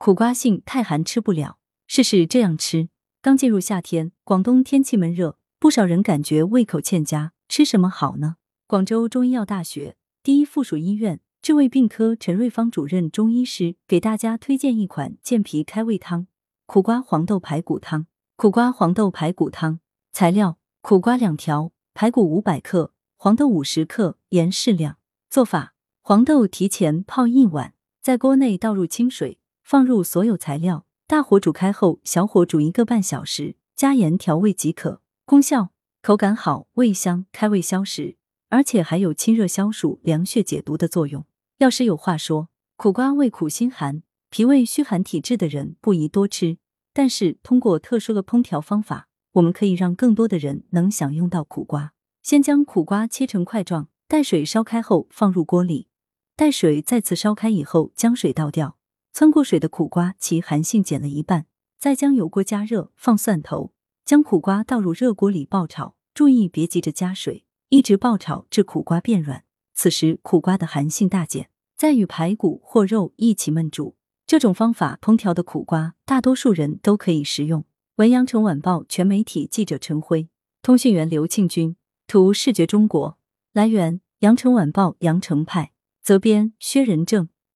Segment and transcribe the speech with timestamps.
[0.00, 2.88] 苦瓜性太寒吃不了，试试这样吃。
[3.20, 8.36] 刚进入夏天，广东天气闷热，不少人感觉胃口欠佳，吃什么好呢？
[8.66, 16.26] 广州中医药大学第一附属医院治胃病科陈瑞芳主任中医师给大家推荐一款健脾开胃汤——
[16.64, 18.06] 苦瓜黄豆排骨汤。
[18.36, 19.80] 苦瓜黄豆排骨汤
[20.12, 24.96] 材料：苦瓜两条，排骨五百克，黄豆五十克，盐适量。
[25.28, 29.36] 做法：黄豆提前泡一晚，在锅内倒入清水，
[29.70, 30.84] 放入所有材料。
[31.06, 35.00] 大火煮开后，小火煮一个半小时，加盐调味即可。
[35.24, 35.68] 功效：
[36.02, 38.16] 口感好，味香，开胃消食，
[38.48, 41.24] 而且还有清热消暑、凉血解毒的作用。
[41.58, 46.58] 药师有话说：苦瓜味苦辛寒，脾胃虚寒体质的人不宜多吃。
[46.92, 51.92] 但是通过特殊的烹调方法，我们可以让更多的人能享用到苦瓜。
[52.24, 55.86] 先将苦瓜切成块状，待水烧开后放入锅里，
[56.34, 58.79] 待水再次烧开以后，将水倒掉。
[59.14, 61.46] 汆过水的苦瓜，其寒性减了一半。
[61.78, 63.72] 再将油锅加热，放蒜头，
[64.04, 65.96] 将苦瓜倒入热锅里爆炒。
[66.12, 69.44] 注意别急着加水，一直爆炒至苦瓜变软。
[69.72, 73.96] 此时苦瓜的寒性大减，再与排骨或肉一起焖煮。
[74.26, 77.64] 这种方法烹调的苦瓜，大多数人都可以食用。
[77.96, 80.28] 文阳城晚报全媒体记者陈辉，
[80.60, 83.18] 通讯员刘庆军，图视觉中国。
[83.54, 87.28] 来源：阳城晚报阳城派，责编：薛仁正。